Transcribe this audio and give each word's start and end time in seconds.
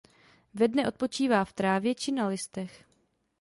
Ve 0.53 0.67
dne 0.67 0.87
odpočívá 0.87 1.45
v 1.45 1.53
trávě 1.53 1.95
či 1.95 2.11
na 2.11 2.27
listech. 2.27 2.85